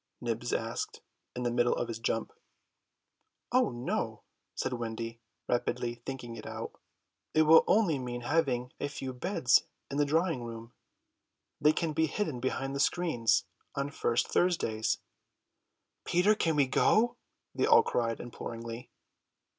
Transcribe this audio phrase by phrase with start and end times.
[0.19, 1.01] Nibs asked
[1.35, 2.33] in the middle of his jump.
[3.51, 4.23] "Oh no,"
[4.55, 6.71] said Wendy, rapidly thinking it out,
[7.35, 9.61] "it will only mean having a few beds
[9.91, 10.73] in the drawing room;
[11.61, 13.45] they can be hidden behind the screens
[13.75, 14.97] on first Thursdays."
[16.03, 17.15] "Peter, can we go?"
[17.53, 18.89] they all cried imploringly.